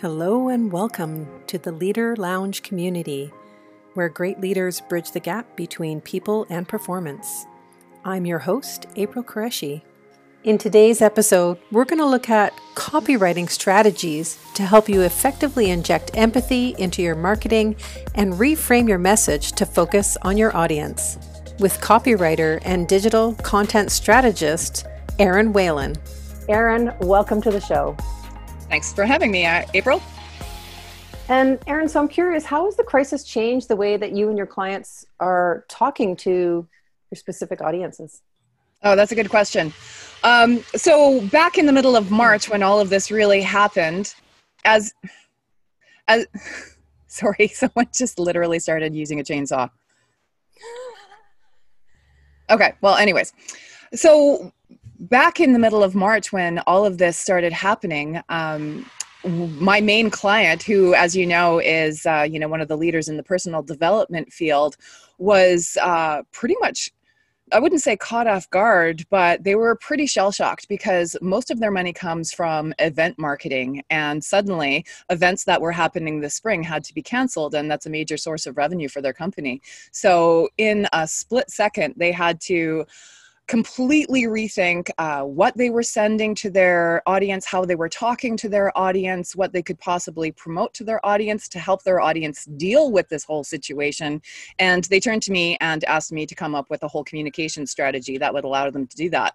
[0.00, 3.32] Hello and welcome to the Leader Lounge community,
[3.94, 7.46] where great leaders bridge the gap between people and performance.
[8.04, 9.82] I'm your host, April Qureshi.
[10.44, 16.12] In today's episode, we're going to look at copywriting strategies to help you effectively inject
[16.14, 17.74] empathy into your marketing
[18.14, 21.18] and reframe your message to focus on your audience.
[21.58, 24.86] With copywriter and digital content strategist,
[25.18, 25.96] Erin Whalen.
[26.48, 27.96] Erin, welcome to the show.
[28.68, 30.02] Thanks for having me, April.
[31.28, 34.36] And Erin, so I'm curious, how has the crisis changed the way that you and
[34.36, 36.30] your clients are talking to
[37.10, 38.22] your specific audiences?
[38.82, 39.72] Oh, that's a good question.
[40.22, 44.14] Um, so back in the middle of March, when all of this really happened,
[44.64, 44.94] as
[46.06, 46.26] as
[47.06, 49.70] sorry, someone just literally started using a chainsaw.
[52.50, 53.34] Okay, well, anyways,
[53.92, 54.50] so
[54.98, 58.88] back in the middle of March when all of this started happening, um,
[59.24, 63.08] my main client, who, as you know, is uh, you know one of the leaders
[63.08, 64.76] in the personal development field,
[65.18, 66.92] was uh, pretty much.
[67.50, 71.60] I wouldn't say caught off guard, but they were pretty shell shocked because most of
[71.60, 73.82] their money comes from event marketing.
[73.88, 77.90] And suddenly, events that were happening this spring had to be canceled, and that's a
[77.90, 79.62] major source of revenue for their company.
[79.92, 82.84] So, in a split second, they had to
[83.48, 88.48] completely rethink uh, what they were sending to their audience, how they were talking to
[88.48, 92.92] their audience, what they could possibly promote to their audience to help their audience deal
[92.92, 94.20] with this whole situation.
[94.58, 97.66] And they turned to me and asked me to come up with a whole communication
[97.66, 99.34] strategy that would allow them to do that.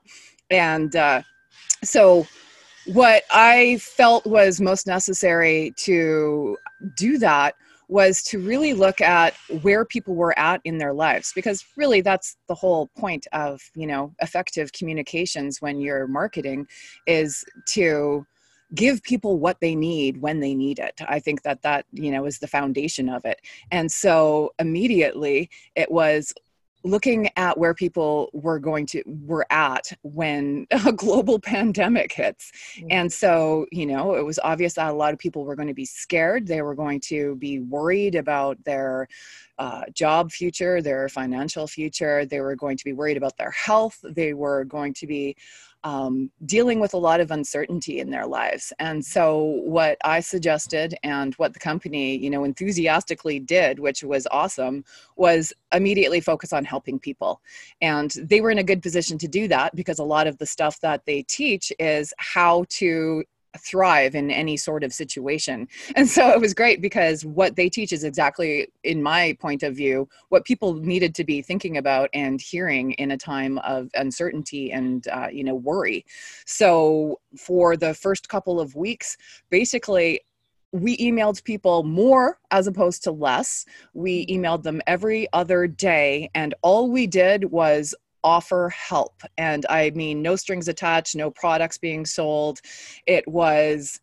[0.52, 1.24] And uh,
[1.84, 2.28] so,
[2.86, 6.58] what I felt was most necessary to
[6.98, 7.56] do that
[7.94, 12.38] was to really look at where people were at in their lives because really that's
[12.48, 16.66] the whole point of you know effective communications when you're marketing
[17.06, 18.26] is to
[18.74, 21.00] give people what they need when they need it.
[21.08, 23.40] I think that that you know is the foundation of it.
[23.70, 26.34] And so immediately it was
[26.84, 32.52] looking at where people were going to were at when a global pandemic hits.
[32.76, 32.88] Mm-hmm.
[32.92, 35.74] and so you know it was obvious that a lot of people were going to
[35.74, 36.48] be scared.
[36.48, 39.08] They were going to be worried about their
[39.60, 42.26] uh, job future their financial future.
[42.26, 44.00] They were going to be worried about their health.
[44.04, 45.36] They were going to be
[45.84, 48.72] um, dealing with a lot of uncertainty in their lives.
[48.80, 54.28] And so, what I suggested and what the company, you know, enthusiastically did, which was
[54.32, 54.86] awesome,
[55.16, 57.42] was immediately focus on helping people.
[57.82, 60.46] And they were in a good position to do that because a lot of the
[60.46, 63.24] stuff that they teach is how to
[63.60, 65.68] thrive in any sort of situation.
[65.96, 69.76] And so it was great because what they teach is exactly, in my point of
[69.76, 74.72] view, what people needed to be thinking about and hearing in a time of uncertainty
[74.72, 76.06] and, uh, you know, worry.
[76.46, 79.18] So for the first couple of weeks,
[79.50, 80.22] basically,
[80.74, 83.66] we emailed people more as opposed to less.
[83.94, 89.24] We emailed them every other day, and all we did was offer help.
[89.38, 92.60] And I mean, no strings attached, no products being sold.
[93.06, 94.00] It was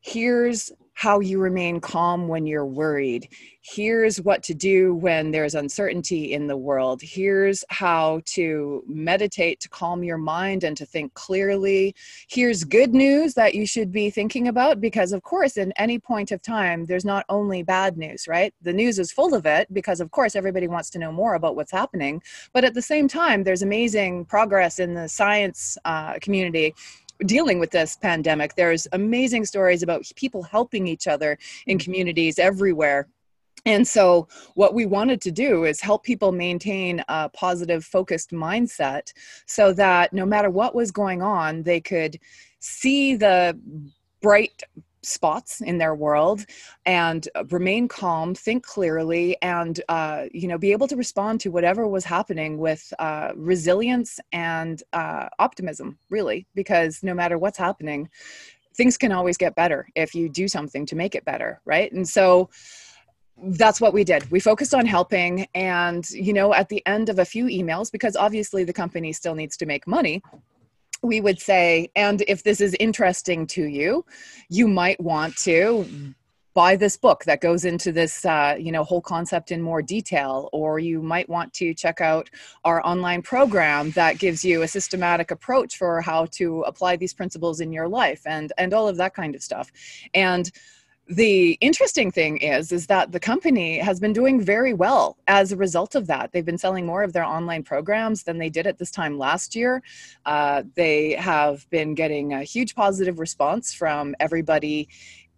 [0.00, 3.28] here's how you remain calm when you're worried.
[3.62, 7.00] Here's what to do when there's uncertainty in the world.
[7.02, 11.94] Here's how to meditate to calm your mind and to think clearly.
[12.28, 16.32] Here's good news that you should be thinking about because, of course, in any point
[16.32, 18.52] of time, there's not only bad news, right?
[18.62, 21.54] The news is full of it because, of course, everybody wants to know more about
[21.54, 22.20] what's happening.
[22.52, 26.74] But at the same time, there's amazing progress in the science uh, community
[27.22, 28.54] dealing with this pandemic.
[28.54, 31.84] There's amazing stories about people helping each other in mm-hmm.
[31.84, 33.08] communities everywhere.
[33.64, 39.12] And so, what we wanted to do is help people maintain a positive, focused mindset
[39.46, 42.18] so that no matter what was going on, they could
[42.58, 43.58] see the
[44.20, 44.62] bright
[45.02, 46.44] spots in their world
[46.86, 51.50] and uh, remain calm think clearly and uh, you know be able to respond to
[51.50, 58.08] whatever was happening with uh, resilience and uh, optimism really because no matter what's happening
[58.74, 62.08] things can always get better if you do something to make it better right and
[62.08, 62.48] so
[63.44, 64.30] that's what we did.
[64.30, 65.46] We focused on helping.
[65.54, 69.34] And, you know, at the end of a few emails, because obviously the company still
[69.34, 70.22] needs to make money,
[71.02, 74.04] we would say, and if this is interesting to you,
[74.48, 76.14] you might want to
[76.54, 80.48] buy this book that goes into this uh, you know whole concept in more detail
[80.52, 82.28] or you might want to check out
[82.64, 87.60] our online program that gives you a systematic approach for how to apply these principles
[87.60, 89.70] in your life and and all of that kind of stuff.
[90.14, 90.50] And
[91.12, 95.56] the interesting thing is is that the company has been doing very well as a
[95.56, 96.32] result of that.
[96.32, 99.54] They've been selling more of their online programs than they did at this time last
[99.54, 99.82] year.
[100.24, 104.88] Uh, they have been getting a huge positive response from everybody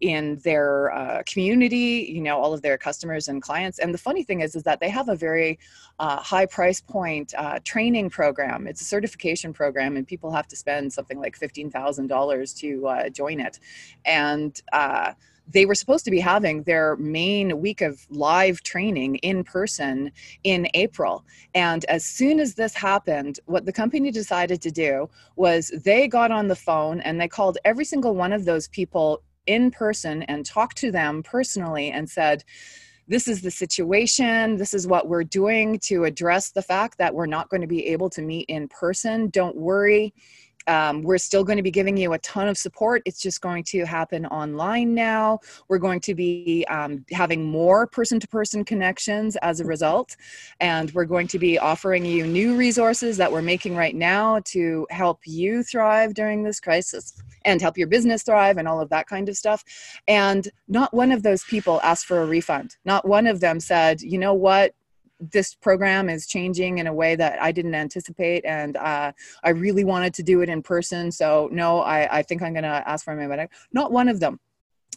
[0.00, 3.80] in their uh, community you know all of their customers and clients.
[3.80, 5.58] And the funny thing is is that they have a very
[5.98, 8.68] uh, high price point uh, training program.
[8.68, 13.40] It's a certification program and people have to spend something like $15000 to uh, join
[13.40, 13.58] it.
[14.04, 15.14] And uh,
[15.46, 20.10] they were supposed to be having their main week of live training in person
[20.42, 21.24] in April.
[21.54, 26.30] And as soon as this happened, what the company decided to do was they got
[26.30, 30.46] on the phone and they called every single one of those people in person and
[30.46, 32.44] talked to them personally and said,
[33.06, 34.56] this is the situation.
[34.56, 37.86] This is what we're doing to address the fact that we're not going to be
[37.88, 39.28] able to meet in person.
[39.28, 40.14] Don't worry
[40.66, 43.02] um, we're still going to be giving you a ton of support.
[43.04, 45.40] It's just going to happen online now.
[45.68, 50.16] We're going to be um, having more person to person connections as a result.
[50.60, 54.86] And we're going to be offering you new resources that we're making right now to
[54.90, 59.06] help you thrive during this crisis and help your business thrive and all of that
[59.06, 59.64] kind of stuff.
[60.08, 62.76] And not one of those people asked for a refund.
[62.84, 64.74] Not one of them said, you know what,
[65.20, 69.12] this program is changing in a way that I didn't anticipate, and uh,
[69.42, 71.10] I really wanted to do it in person.
[71.12, 73.46] So no, I, I think I'm going to ask for my money.
[73.72, 74.40] Not one of them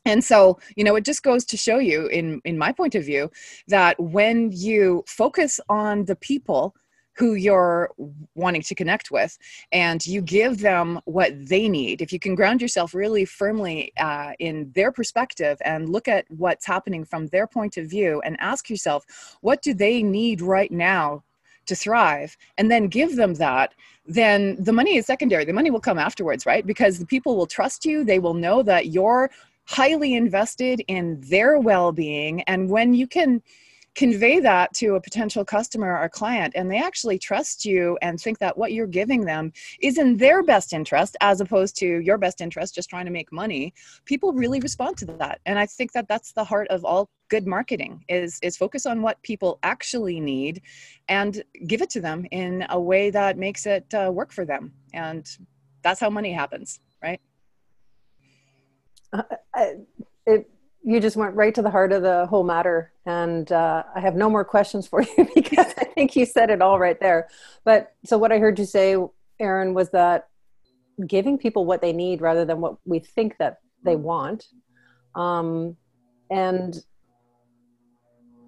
[0.06, 3.04] and so you know it just goes to show you in in my point of
[3.04, 3.30] view
[3.68, 6.76] that when you focus on the people
[7.18, 7.90] who you're
[8.36, 9.38] wanting to connect with
[9.72, 12.02] and you give them what they need.
[12.02, 16.66] If you can ground yourself really firmly uh, in their perspective and look at what's
[16.66, 21.24] happening from their point of view and ask yourself what do they need right now
[21.66, 22.38] to thrive?
[22.58, 23.74] And then give them that
[24.08, 25.44] then the money is secondary.
[25.44, 26.66] The money will come afterwards right?
[26.66, 28.04] Because the people will trust you.
[28.04, 29.30] They will know that you're
[29.66, 32.42] highly invested in their well-being.
[32.44, 33.42] And when you can
[33.98, 38.38] convey that to a potential customer or client and they actually trust you and think
[38.38, 39.52] that what you're giving them
[39.82, 43.32] is in their best interest as opposed to your best interest just trying to make
[43.32, 43.74] money
[44.06, 45.42] people really respond to that.
[45.48, 49.02] And i think that that's the heart of all good marketing is is focus on
[49.02, 50.62] what people actually need
[51.10, 54.72] and give it to them in a way that makes it uh, work for them.
[54.94, 55.28] And
[55.82, 57.22] that's how money happens right?
[59.14, 59.24] Uh,
[60.26, 60.50] it
[60.88, 62.94] you just went right to the heart of the whole matter.
[63.06, 66.62] And uh, i have no more questions for you because i think you said it
[66.62, 67.28] all right there.
[67.66, 68.96] But so what i heard you say
[69.40, 70.30] Erin was that
[71.06, 74.48] giving people what they need rather than what we think that they want.
[75.14, 75.76] Um,
[76.32, 76.84] and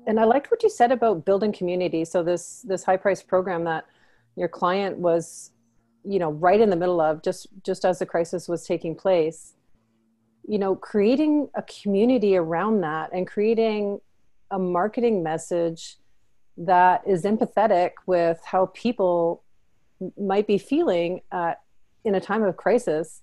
[0.08, 2.06] and i liked what you said about building community.
[2.06, 3.86] So this this high price program that
[4.38, 5.52] your client was
[6.06, 9.56] you know right in the middle of just just as the crisis was taking place
[10.50, 14.02] you know creating a community around that and creating
[14.50, 15.98] a marketing message
[16.58, 19.44] that is empathetic with how people
[20.18, 21.54] might be feeling uh,
[22.04, 23.22] in a time of crisis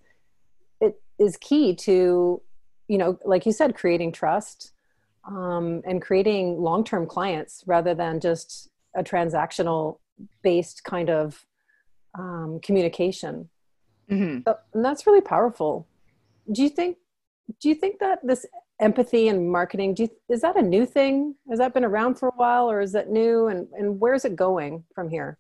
[0.80, 2.40] it is key to
[2.86, 4.72] you know like you said creating trust
[5.28, 9.98] um, and creating long-term clients rather than just a transactional
[10.42, 11.44] based kind of
[12.16, 13.48] um, communication
[14.08, 14.38] mm-hmm.
[14.46, 15.88] so, and that's really powerful
[16.52, 16.96] do you think
[17.60, 18.46] do you think that this
[18.80, 21.34] empathy and marketing do you, is that a new thing?
[21.48, 23.48] Has that been around for a while or is that new?
[23.48, 25.38] And, and where's it going from here?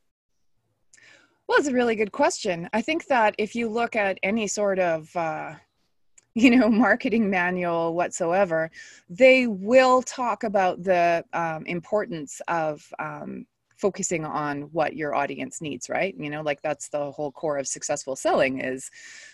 [1.48, 2.68] Well it's a really good question.
[2.72, 5.54] I think that if you look at any sort of uh,
[6.34, 8.70] you know marketing manual whatsoever
[9.08, 13.46] they will talk about the um, importance of um,
[13.76, 16.14] focusing on what your audience needs right?
[16.18, 18.90] You know like that's the whole core of successful selling is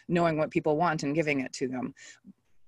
[0.08, 1.94] knowing what people want and giving it to them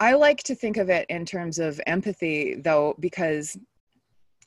[0.04, 3.56] I like to think of it in terms of empathy, though, because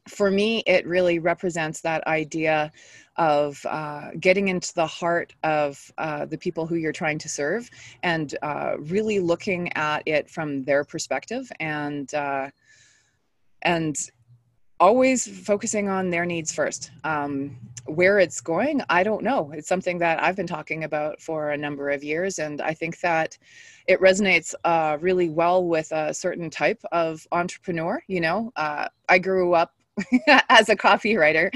[0.08, 2.72] for me, it really represents that idea
[3.16, 7.68] of uh, getting into the heart of uh, the people who you're trying to serve
[8.04, 12.52] and uh, really looking at it from their perspective and uh,
[13.64, 14.12] and
[14.80, 16.92] always focusing on their needs first.
[17.04, 19.52] Um, where it's going, I don't know.
[19.56, 23.00] It's something that I've been talking about for a number of years, and I think
[23.00, 23.38] that
[23.88, 28.02] it resonates uh, really well with a certain type of entrepreneur.
[28.08, 29.74] You know, uh, I grew up
[30.50, 31.50] as a copywriter,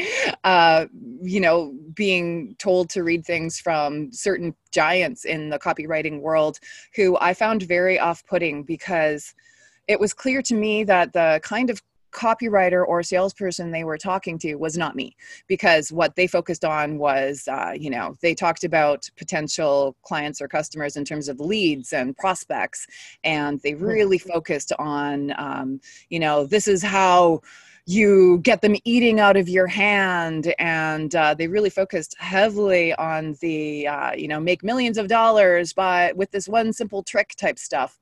[0.44, 0.86] uh,
[1.22, 6.60] you know, being told to read things from certain giants in the copywriting world
[6.96, 9.36] who I found very off putting because
[9.88, 11.82] it was clear to me that the kind of
[12.12, 15.16] copywriter or salesperson they were talking to was not me
[15.48, 20.48] because what they focused on was uh, you know they talked about potential clients or
[20.48, 22.86] customers in terms of leads and prospects
[23.24, 27.42] and they really focused on um, you know this is how
[27.88, 33.36] you get them eating out of your hand and uh, they really focused heavily on
[33.42, 37.58] the uh, you know make millions of dollars by with this one simple trick type
[37.58, 38.00] stuff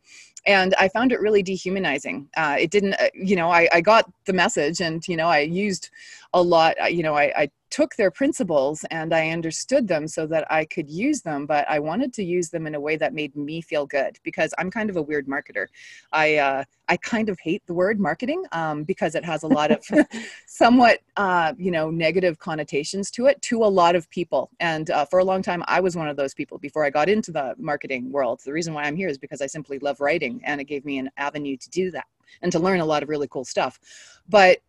[0.50, 2.28] and i found it really dehumanizing.
[2.36, 5.40] Uh, it didn't uh, you know I, I got the message and you know i
[5.40, 5.90] used
[6.34, 10.52] a lot you know I, I took their principles and I understood them so that
[10.52, 13.36] I could use them, but I wanted to use them in a way that made
[13.36, 15.68] me feel good because I'm kind of a weird marketer.
[16.12, 19.72] I uh, I kind of hate the word marketing um, because it has a lot
[19.72, 19.86] of
[20.48, 24.50] somewhat uh, you know negative connotations to it to a lot of people.
[24.60, 27.10] And uh, for a long time, I was one of those people before I got
[27.10, 28.42] into the marketing world.
[28.44, 30.98] The reason why I'm here is because I simply love writing, and it gave me
[30.98, 32.06] an avenue to do that
[32.42, 33.80] and to learn a lot of really cool stuff.
[34.28, 34.60] But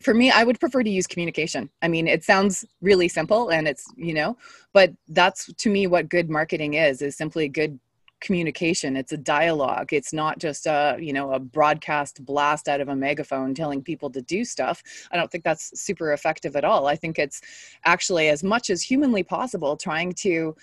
[0.00, 1.70] for me i would prefer to use communication.
[1.82, 4.36] I mean it sounds really simple and it's you know
[4.72, 7.78] but that's to me what good marketing is is simply good
[8.20, 8.96] communication.
[8.96, 9.92] It's a dialogue.
[9.92, 14.10] It's not just a you know a broadcast blast out of a megaphone telling people
[14.10, 14.82] to do stuff.
[15.10, 16.86] I don't think that's super effective at all.
[16.86, 17.40] I think it's
[17.84, 20.56] actually as much as humanly possible trying to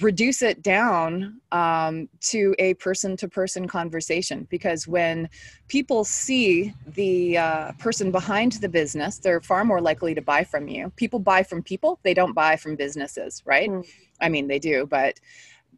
[0.00, 5.28] reduce it down um, to a person to person conversation because when
[5.68, 10.68] people see the uh, person behind the business they're far more likely to buy from
[10.68, 13.86] you people buy from people they don't buy from businesses right mm.
[14.20, 15.18] i mean they do but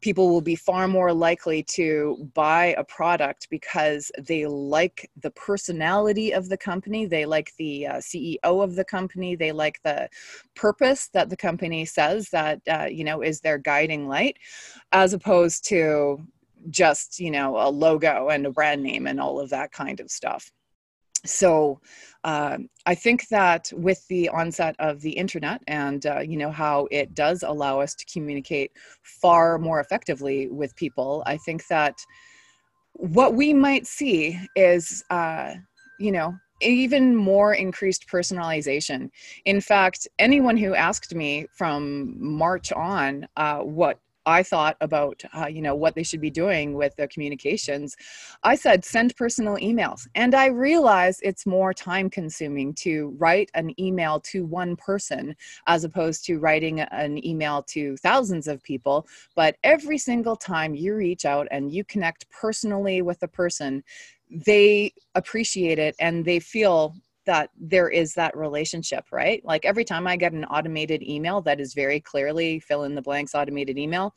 [0.01, 6.33] people will be far more likely to buy a product because they like the personality
[6.33, 10.09] of the company they like the uh, ceo of the company they like the
[10.55, 14.37] purpose that the company says that uh, you know is their guiding light
[14.93, 16.19] as opposed to
[16.71, 20.11] just you know a logo and a brand name and all of that kind of
[20.11, 20.51] stuff
[21.29, 21.81] so
[22.25, 26.89] uh, I think that with the onset of the internet and uh, you know how
[26.91, 31.99] it does allow us to communicate far more effectively with people, I think that
[32.95, 35.55] what we might see is uh,
[36.01, 39.11] you know even more increased personalization.
[39.45, 45.47] In fact, anyone who asked me from March on uh, what I thought about, uh,
[45.47, 47.97] you know, what they should be doing with their communications,
[48.43, 50.07] I said send personal emails.
[50.17, 55.37] And I realize it's more time consuming to write an email to one person
[55.69, 59.07] as opposed to writing an email to thousands of people.
[59.37, 63.85] But every single time you reach out and you connect personally with a person,
[64.29, 69.45] they appreciate it and they feel that there is that relationship, right?
[69.45, 73.03] Like every time I get an automated email that is very clearly fill in the
[73.03, 74.15] blanks automated email,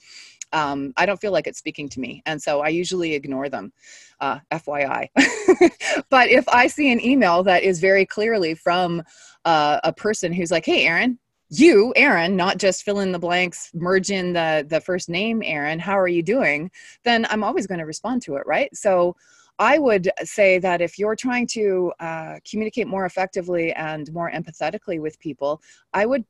[0.51, 2.23] um, I don't feel like it's speaking to me.
[2.25, 3.71] And so I usually ignore them,
[4.19, 5.09] uh, FYI.
[6.09, 9.03] but if I see an email that is very clearly from
[9.45, 13.71] uh, a person who's like, hey, Erin, you Erin not just fill in the blanks
[13.73, 16.69] merge in the the first name Erin how are you doing
[17.03, 19.15] then i'm always going to respond to it right so
[19.59, 25.01] I would say that if you're trying to uh, communicate more effectively and more empathetically
[25.01, 25.61] with people,
[25.93, 26.23] I would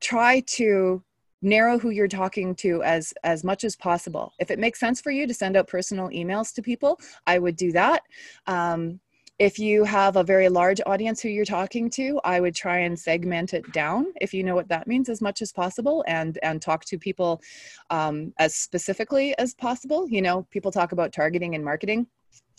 [0.00, 1.04] try to
[1.42, 4.32] narrow who you're talking to as as much as possible.
[4.38, 7.56] If it makes sense for you to send out personal emails to people, I would
[7.56, 8.02] do that.
[8.46, 9.00] Um,
[9.38, 12.98] if you have a very large audience who you're talking to, I would try and
[12.98, 16.62] segment it down, if you know what that means, as much as possible, and and
[16.62, 17.42] talk to people
[17.90, 20.08] um, as specifically as possible.
[20.08, 22.06] You know, people talk about targeting and marketing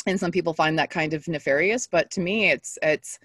[0.06, 3.20] and some people find that kind of nefarious but to me it's it's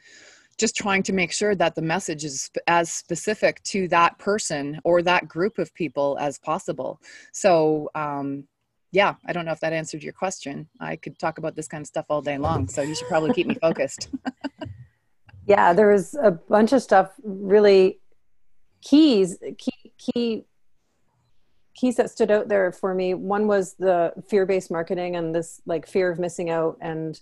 [0.59, 5.03] just trying to make sure that the message is as specific to that person or
[5.03, 7.01] that group of people as possible.
[7.33, 8.45] So um,
[8.91, 10.67] yeah i don't know if that answered your question.
[10.81, 13.33] I could talk about this kind of stuff all day long so you should probably
[13.33, 14.09] keep me focused.
[15.47, 18.01] Yeah there was a bunch of stuff really
[18.83, 20.45] keys key key
[21.79, 25.87] keys that stood out there for me one was the fear-based marketing and this like
[25.87, 27.21] fear of missing out and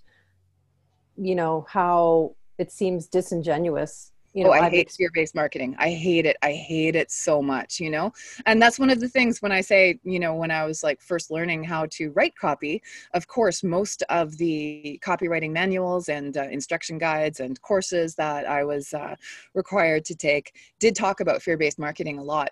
[1.17, 5.75] you know how it seems disingenuous you know, oh, I hate fear-based marketing.
[5.79, 6.37] I hate it.
[6.43, 8.13] I hate it so much, you know?
[8.45, 11.01] And that's one of the things when I say, you know, when I was like
[11.01, 12.83] first learning how to write copy,
[13.15, 18.63] of course, most of the copywriting manuals and uh, instruction guides and courses that I
[18.63, 19.17] was uh,
[19.55, 22.51] required to take did talk about fear-based marketing a lot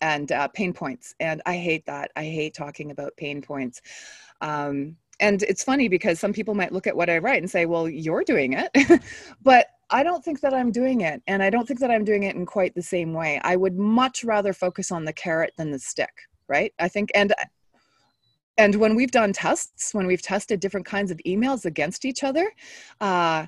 [0.00, 1.14] and uh, pain points.
[1.20, 2.10] And I hate that.
[2.16, 3.80] I hate talking about pain points.
[4.40, 7.66] Um, and it's funny because some people might look at what I write and say,
[7.66, 9.02] well, you're doing it.
[9.42, 11.22] but I don't think that I'm doing it.
[11.26, 13.40] And I don't think that I'm doing it in quite the same way.
[13.44, 16.12] I would much rather focus on the carrot than the stick,
[16.48, 16.72] right?
[16.78, 17.32] I think, and
[18.56, 22.52] and when we've done tests when we've tested different kinds of emails against each other
[23.00, 23.46] uh,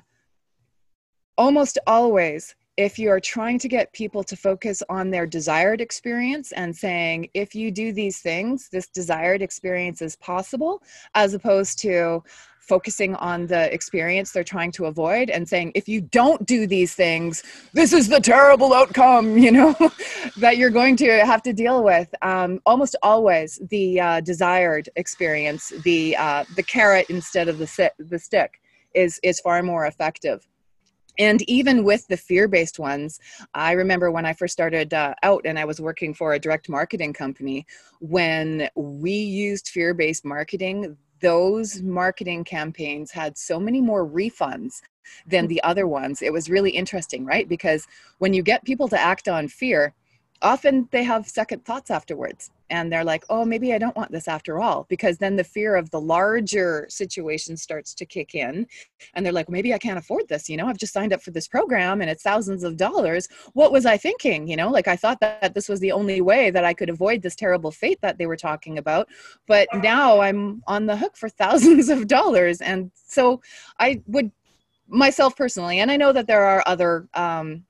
[1.37, 6.75] almost always if you're trying to get people to focus on their desired experience and
[6.75, 10.83] saying, if you do these things, this desired experience is possible,
[11.15, 12.23] as opposed to
[12.59, 16.93] focusing on the experience they're trying to avoid and saying if you don't do these
[16.93, 17.41] things
[17.71, 19.73] this is the terrible outcome you know
[20.37, 22.13] that you're going to have to deal with.
[22.21, 27.87] Um, almost always the uh, desired experience the uh, the carrot instead of the, si-
[27.99, 28.59] the stick
[28.93, 30.45] is is far more effective
[31.17, 33.19] and even with the fear-based ones
[33.53, 36.69] i remember when i first started uh, out and i was working for a direct
[36.69, 37.65] marketing company
[37.99, 44.81] when we used fear-based marketing those marketing campaigns had so many more refunds
[45.25, 46.21] than the other ones.
[46.21, 47.47] It was really interesting, right?
[47.47, 47.87] Because
[48.19, 49.93] when you get people to act on fear,
[50.41, 52.51] often they have second thoughts afterwards.
[52.69, 55.77] And they're like oh maybe i don't want this after all because then the fear
[55.77, 58.67] of the larger situation starts to kick in.
[59.13, 60.67] And they're like maybe i can't afford this you know?
[60.67, 63.29] I've just signed up for this program and it's thousands of dollars.
[63.53, 64.69] What was i thinking you know?
[64.69, 67.71] Like i thought that this was the only way that i could avoid this terrible
[67.71, 69.07] fate that they were talking about.
[69.47, 72.59] But now i'm on the hook for thousands of dollars.
[72.61, 73.41] And so
[73.79, 74.31] i would
[74.89, 77.63] myself personally and i know that there are other um,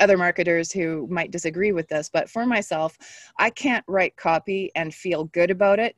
[0.00, 2.96] other marketers who might disagree with this, but for myself,
[3.38, 5.96] I can't write copy and feel good about it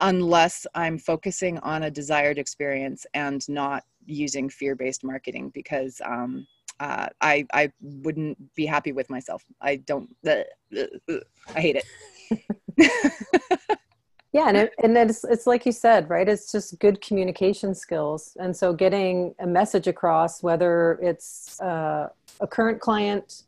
[0.00, 6.46] unless I'm focusing on a desired experience and not using fear based marketing because um,
[6.80, 9.44] uh, I, I wouldn't be happy with myself.
[9.60, 11.84] I don't, I hate it.
[14.34, 18.36] yeah and, it, and it's, it's like you said right it's just good communication skills
[18.40, 22.08] and so getting a message across whether it's uh,
[22.40, 23.42] a current client,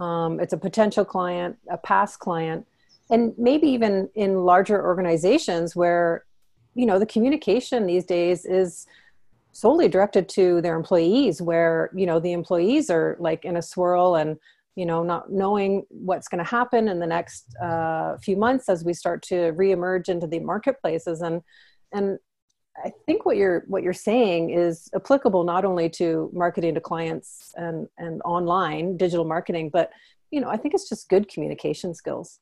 [0.00, 2.66] um, it's a potential client, a past client,
[3.10, 6.24] and maybe even in larger organizations where,
[6.74, 8.86] you know, the communication these days is
[9.52, 14.16] solely directed to their employees, where, you know, the employees are like in a swirl
[14.16, 14.36] and,
[14.74, 18.84] you know, not knowing what's going to happen in the next uh, few months as
[18.84, 21.22] we start to reemerge into the marketplaces.
[21.22, 21.40] And,
[21.92, 22.18] and
[22.84, 27.52] I think what you're what you're saying is applicable not only to marketing to clients
[27.56, 29.90] and and online digital marketing, but
[30.30, 32.40] you know I think it's just good communication skills.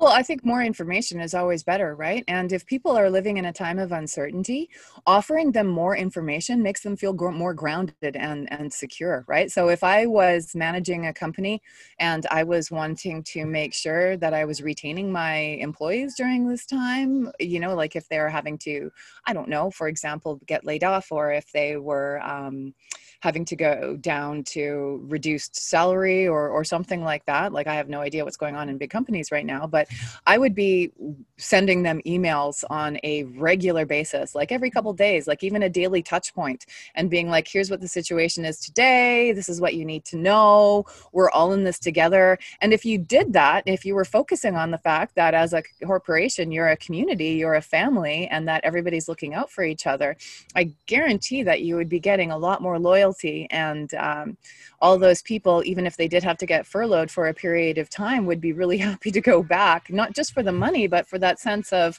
[0.00, 2.22] Well, I think more information is always better, right?
[2.28, 4.70] And if people are living in a time of uncertainty,
[5.08, 9.50] offering them more information makes them feel more grounded and, and secure, right?
[9.50, 11.60] So if I was managing a company
[11.98, 16.64] and I was wanting to make sure that I was retaining my employees during this
[16.64, 18.92] time, you know, like if they're having to,
[19.26, 22.72] I don't know, for example, get laid off or if they were, um,
[23.20, 27.52] having to go down to reduced salary or, or something like that.
[27.52, 30.16] Like I have no idea what's going on in big companies right now, but mm-hmm.
[30.26, 30.92] I would be
[31.36, 36.02] sending them emails on a regular basis, like every couple days, like even a daily
[36.02, 39.32] touch point and being like, here's what the situation is today.
[39.32, 40.84] This is what you need to know.
[41.12, 42.38] We're all in this together.
[42.60, 45.62] And if you did that, if you were focusing on the fact that as a
[45.84, 50.16] corporation, you're a community, you're a family, and that everybody's looking out for each other,
[50.54, 54.36] I guarantee that you would be getting a lot more loyal loyalty and um,
[54.80, 57.88] all those people even if they did have to get furloughed for a period of
[57.88, 61.18] time would be really happy to go back not just for the money but for
[61.18, 61.98] that sense of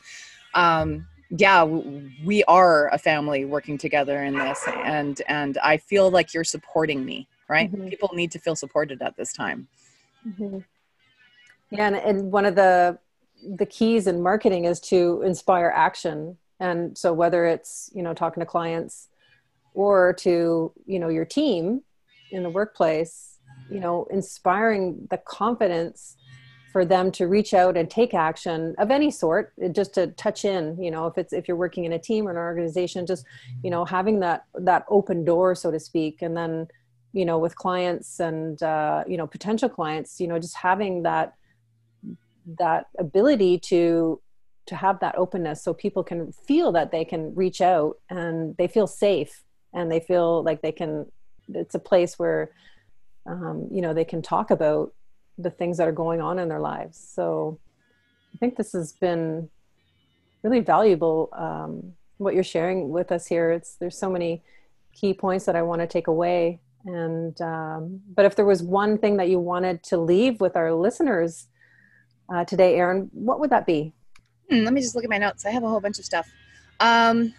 [0.56, 1.06] um,
[1.38, 4.68] yeah we are a family working together in this.
[4.84, 7.72] And and i feel like you're supporting me right?
[7.72, 7.88] Mm-hmm.
[7.88, 9.68] people need to feel supported at this time.
[10.28, 10.60] Mm-hmm.
[11.72, 13.00] yeah and, and one of the
[13.58, 16.38] the keys in marketing is to inspire action.
[16.60, 19.09] And so whether it's you know talking to clients
[19.74, 21.82] or to you know your team
[22.32, 23.38] in the workplace
[23.70, 26.16] you know inspiring the confidence
[26.72, 30.82] for them to reach out and take action of any sort just to touch in
[30.82, 33.26] you know if it's if you're working in a team or an organization just
[33.64, 36.22] you know having that that open door so to speak.
[36.22, 36.68] And then
[37.14, 41.34] you know with clients and uh, you know potential clients you know just having that
[42.60, 44.22] that ability to
[44.68, 48.68] to have that openness so people can feel that they can reach out and they
[48.68, 51.06] feel safe and they feel like they can
[51.54, 52.52] it's a place where
[53.26, 54.94] um, you know they can talk about
[55.38, 56.98] the things that are going on in their lives.
[56.98, 57.60] So
[58.34, 59.50] i think this has been
[60.44, 63.52] really valuable um, what you're sharing with us here.
[63.52, 64.44] It's there's so many
[64.94, 66.60] key points that i want to take away.
[66.86, 70.74] And um, but if there was one thing that you wanted to leave with our
[70.74, 71.48] listeners
[72.34, 73.94] uh, today erin what would that be?
[74.50, 75.46] Hmm, let me just look at my notes.
[75.46, 76.28] I have a whole bunch of stuff.
[76.80, 77.34] Um,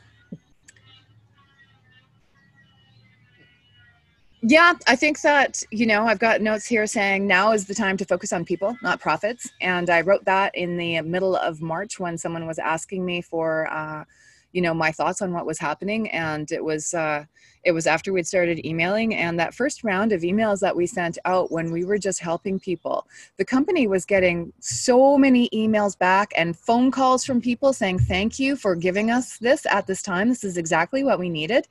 [4.42, 7.98] Yeah, I think that, you know, I've got notes here saying now is the time
[7.98, 9.50] to focus on people, not profits.
[9.60, 13.70] And I wrote that in the middle of March when someone was asking me for,
[13.70, 14.04] uh,
[14.52, 16.10] you know, my thoughts on what was happening.
[16.10, 17.26] And it was, uh,
[17.64, 21.18] it was after we'd started emailing and that first round of emails that we sent
[21.24, 26.32] out when we were just helping people the company was getting so many emails back
[26.36, 30.28] and phone calls from people saying thank you for giving us this at this time
[30.28, 31.66] this is exactly what we needed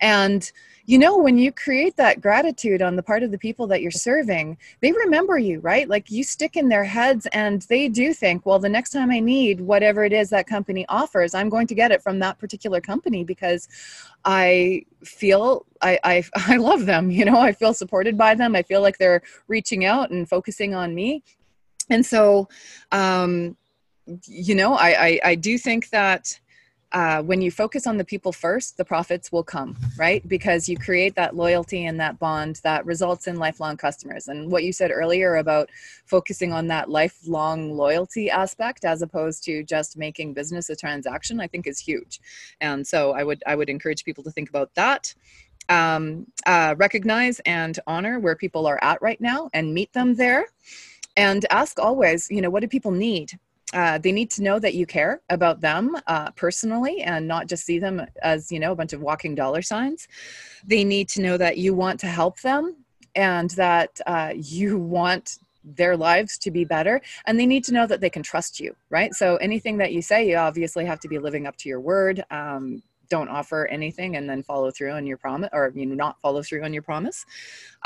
[0.00, 0.50] and
[0.86, 3.90] you know when you create that gratitude on the part of the people that you're
[3.90, 5.88] serving they remember you right?
[5.88, 9.20] Like you stick in their heads and they do think well the next time i
[9.20, 12.80] need whatever it is that company offers i'm going to get it from that particular
[12.80, 13.68] company because
[14.24, 17.38] i feel I, I i love them you know?
[17.38, 18.56] I feel supported by them.
[18.56, 21.22] I feel like they're reaching out and focusing on me.
[21.90, 22.48] And so
[22.92, 23.56] um
[24.26, 26.38] you know i i, I do think that
[26.94, 30.26] uh, when you focus on the people first, the profits will come, right?
[30.28, 34.28] Because you create that loyalty and that bond that results in lifelong customers.
[34.28, 35.70] And what you said earlier about
[36.06, 41.48] focusing on that lifelong loyalty aspect as opposed to just making business a transaction, I
[41.48, 42.20] think is huge.
[42.60, 45.12] And so I would I would encourage people to think about that.
[45.68, 50.46] Um, uh, recognize and honor where people are at right now and meet them there
[51.16, 53.38] and ask always you know what do people need
[53.74, 57.64] uh, they need to know that you care about them uh, personally and not just
[57.64, 60.08] see them as you know a bunch of walking dollar signs.
[60.66, 62.76] They need to know that you want to help them
[63.14, 67.00] and that uh, you want their lives to be better.
[67.26, 69.12] And they need to know that they can trust you right?
[69.12, 72.24] So anything that you say you obviously have to be living up to your word
[72.30, 72.82] um,
[73.14, 76.42] don't offer anything and then follow through on your promise or you know not follow
[76.42, 77.18] through on your promise.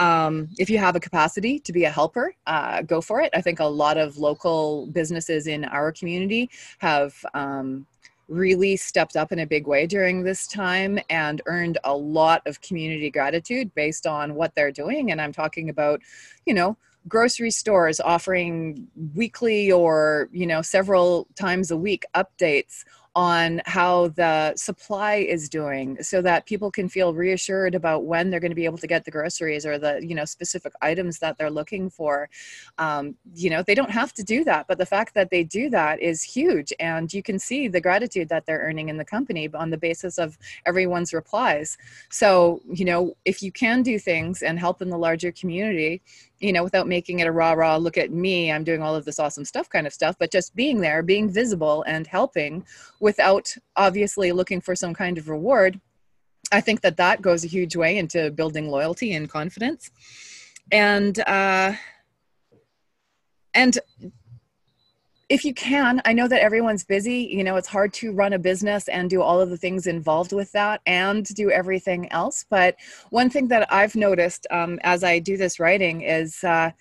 [0.07, 3.31] Um, if you have a capacity to be a helper uh, go for it.
[3.39, 7.87] I think a lot of local businesses in our community have um,
[8.29, 12.61] really stepped up in a big way during this time and earned a lot of
[12.61, 15.11] community gratitude based on what they're doing.
[15.11, 16.01] And i'm talking about
[16.47, 16.71] you know
[17.07, 22.85] grocery stores offering weekly or you know several times a week updates
[23.19, 28.39] on how the supply is doing so that people can feel reassured about when they're
[28.39, 31.37] going to be able to get the groceries or the you know specific items that
[31.37, 32.31] they're looking for.
[32.79, 35.69] Um, you know they don't have to do that but the fact that they do
[35.71, 39.49] that is huge and you can see the gratitude that they're earning in the company
[39.53, 41.77] on the basis of everyone's replies.
[42.11, 46.03] So you know if you can do things and help in the larger community
[46.41, 49.05] you know, without making it a rah rah, look at me, I'm doing all of
[49.05, 52.65] this awesome stuff kind of stuff, but just being there, being visible and helping
[53.09, 55.81] without obviously looking for some kind of reward.
[56.53, 59.91] I think that that goes a huge way into building loyalty and confidence.
[60.71, 61.73] And, uh,
[63.55, 63.79] and
[65.31, 67.21] if you can, I know that everyone's busy.
[67.31, 70.35] You know, it's hard to run a business and do all of the things involved
[70.35, 72.45] with that and do everything else.
[72.51, 72.77] But
[73.09, 76.73] one thing that I've noticed um, as I do this writing is uh,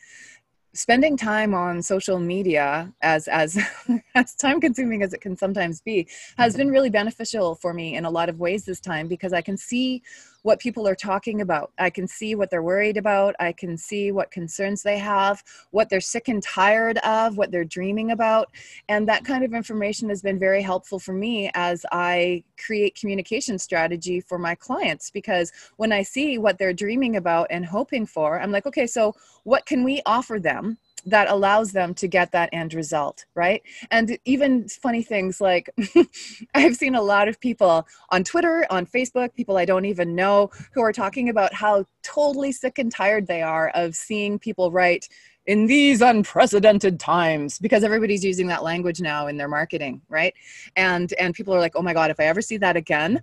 [0.77, 3.57] spending time on social media as as
[4.15, 6.59] as time consuming as it can sometimes be has mm-hmm.
[6.59, 9.57] been really beneficial for me in a lot of ways this time because i can
[9.57, 10.03] see
[10.47, 11.73] what people are talking about.
[11.77, 13.36] I can see what they're worried about.
[13.38, 17.65] I can see what concerns they have what they're sick and tired of what they're
[17.65, 18.49] dreaming about.
[18.88, 23.60] And that kind of information has been very helpful for me as i create communication
[23.60, 25.12] strategy for my clients.
[25.12, 29.13] Because when i see what they're dreaming about and hoping for i'm like okay so
[29.43, 33.63] what can we offer them that allows them to get that end result, right?
[33.89, 35.69] And even funny things like
[36.53, 40.51] I've seen a lot of people on Twitter, on Facebook, people I don't even know,
[40.73, 45.07] who are talking about how totally sick and tired they are of seeing people write
[45.45, 50.33] in these unprecedented times because everybody's using that language now in their marketing right
[50.75, 53.21] and and people are like oh my god if i ever see that again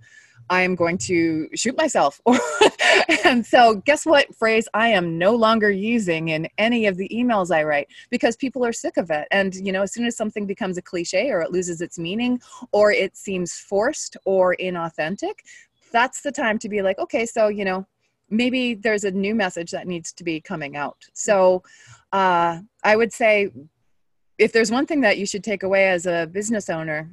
[0.49, 2.21] I am going to shoot myself.
[3.25, 7.55] and so, guess what phrase I am no longer using in any of the emails
[7.55, 9.27] I write because people are sick of it.
[9.31, 12.39] And, you know, as soon as something becomes a cliche or it loses its meaning
[12.71, 15.33] or it seems forced or inauthentic,
[15.91, 17.87] that's the time to be like, okay, so, you know,
[18.29, 20.97] maybe there's a new message that needs to be coming out.
[21.13, 21.63] So,
[22.11, 23.49] uh, I would say
[24.37, 27.09] if there's one thing that you should take away as a business owner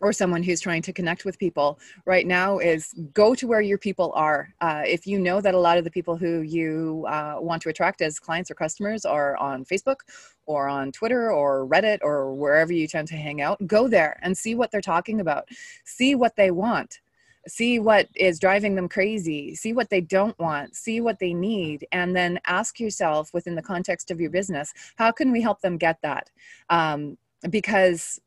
[0.00, 3.78] or someone who's trying to connect with people right now is go to where your
[3.78, 4.52] people are.
[4.60, 7.68] Uh, if you know that a lot of the people who you uh, want to
[7.68, 10.00] attract as clients or customers are on Facebook
[10.46, 14.36] or on Twitter or Reddit or wherever you tend to hang out, go there and
[14.36, 15.48] see what they're talking about.
[15.84, 17.00] See what they want.
[17.46, 19.54] See what is driving them crazy.
[19.54, 20.76] See what they don't want.
[20.76, 21.86] See what they need.
[21.92, 25.78] And then ask yourself within the context of your business, how can we help them
[25.78, 26.30] get that?
[26.68, 27.16] Um,
[27.50, 28.20] because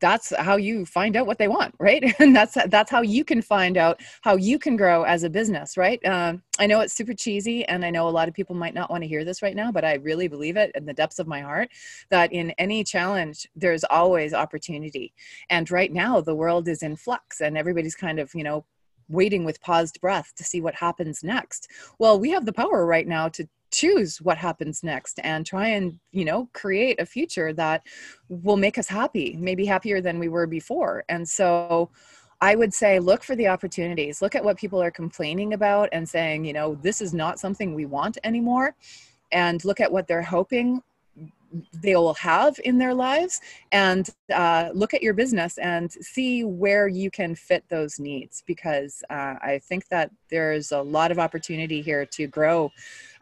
[0.00, 2.14] that's how you find out what they want right?
[2.20, 5.76] And that's that's how you can find out how you can grow as a business
[5.76, 6.04] right?
[6.04, 8.90] Um, i know it's super cheesy and i know a lot of people might not
[8.90, 11.26] want to hear this right now but i really believe it in the depths of
[11.26, 11.68] my heart
[12.10, 15.12] that in any challenge there's always opportunity.
[15.50, 18.64] And right now the world is in flux and everybody's kind of you know
[19.08, 21.68] waiting with paused breath to see what happens next.
[22.00, 25.98] Well, we have the power right now to choose what happens next and try and
[26.12, 27.82] you know create a future that
[28.28, 31.90] will make us happy maybe happier than we were before and so
[32.40, 34.20] I would say look for the opportunities.
[34.20, 37.74] Look at what people are complaining about and saying, you know, this is not something
[37.74, 38.74] we want anymore.
[39.32, 40.82] And look at what they're hoping
[41.72, 43.40] they will have in their lives
[43.72, 49.02] and uh, look at your business and see where you can fit those needs because
[49.10, 52.70] uh, I think that there's a lot of opportunity here to grow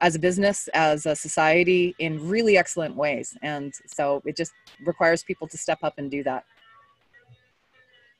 [0.01, 3.37] as a business, as a society in really excellent ways.
[3.43, 4.53] And so it just
[4.85, 6.45] requires people to step up and do that.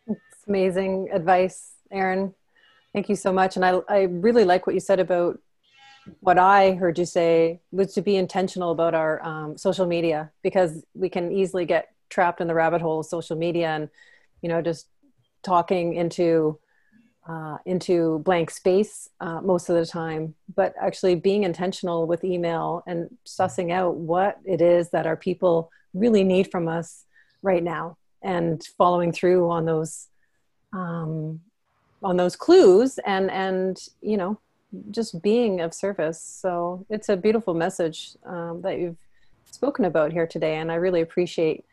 [0.07, 2.35] It's amazing advice, Erin.
[2.93, 3.57] Thank you so much.
[3.57, 5.41] And I, I really like what you said about
[6.21, 10.85] what I heard you say was to be intentional about our um, social media because
[10.95, 13.89] we can easily get trapped in the rabbit hole of social media and,
[14.43, 14.89] you know, just
[15.43, 16.59] talking into
[17.27, 22.83] uh, into blank space uh, most of the time, but actually being intentional with email
[22.87, 27.07] and sussing out what it is that our people really need from us
[27.41, 30.09] right now and following through on those
[30.75, 31.41] um,
[32.03, 34.39] on those clues and and you know
[34.91, 36.21] just being of service.
[36.21, 38.97] So it's a beautiful message um, that you've
[39.51, 41.65] spoken about here today and i really appreciate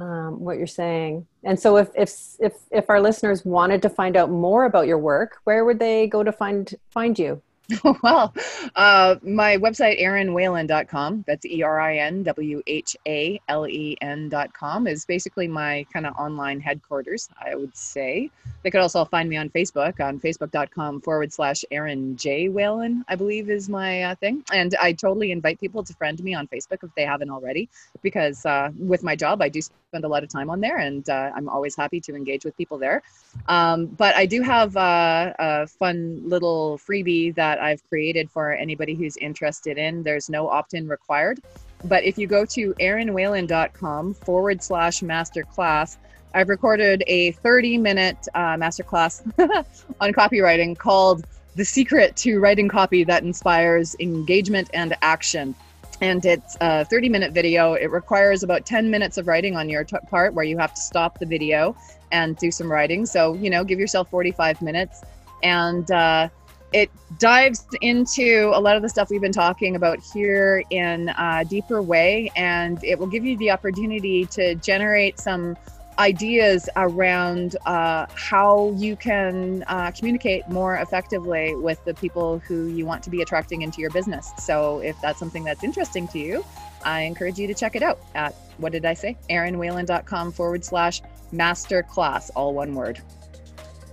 [0.00, 1.26] um, what you're saying.
[1.44, 4.98] And so if, if if if our listeners wanted to find out more about your
[4.98, 7.42] work where would they go to find find you
[8.02, 8.34] well,
[8.76, 14.86] uh, my website, erinwhalen.com, that's E R I N W H A L E N.com,
[14.86, 18.30] is basically my kind of online headquarters, I would say.
[18.62, 22.48] They could also find me on Facebook on facebook.com forward slash Erin J.
[22.48, 24.42] Whalen, I believe is my uh, thing.
[24.52, 27.68] And I totally invite people to friend me on Facebook if they haven't already,
[28.02, 31.08] because uh, with my job, I do spend a lot of time on there and
[31.08, 33.02] uh, I'm always happy to engage with people there.
[33.46, 38.94] Um, but I do have uh, a fun little freebie that I've created for anybody
[38.94, 40.02] who's interested in.
[40.02, 41.40] There's no opt in required.
[41.84, 45.96] But if you go to erinwhalen.com forward slash masterclass,
[46.34, 49.22] I've recorded a 30 minute uh, masterclass
[50.00, 51.24] on copywriting called
[51.56, 55.54] The Secret to Writing Copy That Inspires Engagement and Action.
[56.00, 57.74] And it's a 30 minute video.
[57.74, 60.80] It requires about 10 minutes of writing on your t- part where you have to
[60.80, 61.76] stop the video
[62.12, 63.04] and do some writing.
[63.06, 65.02] So, you know, give yourself 45 minutes.
[65.42, 66.28] And uh,
[66.72, 71.44] it dives into a lot of the stuff we've been talking about here in a
[71.48, 72.30] deeper way.
[72.36, 75.56] And it will give you the opportunity to generate some
[75.98, 82.86] ideas around uh, how you can uh, communicate more effectively with the people who you
[82.86, 84.30] want to be attracting into your business.
[84.38, 86.44] So, if that's something that's interesting to you,
[86.84, 89.16] I encourage you to check it out at what did I say?
[89.30, 91.02] erinwhalen.com forward slash
[91.32, 93.02] master class, all one word.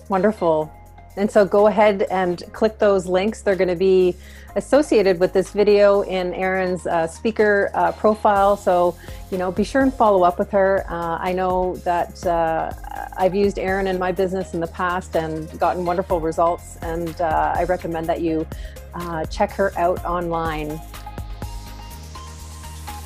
[0.10, 0.72] Wonderful.
[1.18, 3.42] And so go ahead and click those links.
[3.42, 4.16] They're going to be
[4.56, 8.56] associated with this video in Erin's uh, speaker uh, profile.
[8.56, 8.98] So,
[9.32, 10.86] you know, be sure and follow up with her.
[10.90, 12.72] Uh, I know that uh,
[13.18, 16.78] I've used Erin in my business in the past and gotten wonderful results.
[16.82, 18.48] And uh, I recommend that you
[18.94, 20.80] uh, check her out online.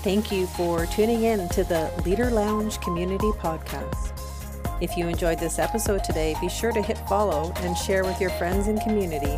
[0.02, 4.19] Thank you for tuning in to the Leader Lounge Community Podcast.
[4.82, 8.30] If you enjoyed this episode today, be sure to hit follow and share with your
[8.32, 9.38] friends and community.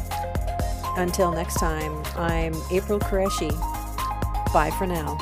[0.98, 3.50] Until next time, I'm April Qureshi.
[4.54, 5.18] Bye for now.